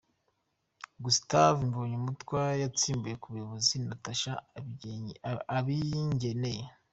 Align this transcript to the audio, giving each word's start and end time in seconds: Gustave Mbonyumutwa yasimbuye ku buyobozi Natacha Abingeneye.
Gustave 1.03 1.59
Mbonyumutwa 1.69 2.41
yasimbuye 2.61 3.15
ku 3.21 3.27
buyobozi 3.33 3.75
Natacha 3.87 4.33
Abingeneye. 5.49 6.65